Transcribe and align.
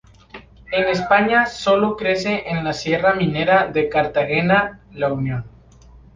En 0.71 0.87
España 0.87 1.45
sólo 1.45 1.95
crece 1.95 2.49
en 2.49 2.63
la 2.63 2.73
Sierra 2.73 3.13
minera 3.13 3.67
de 3.67 3.87
Cartagena-La 3.87 5.13
Unión. 5.13 5.45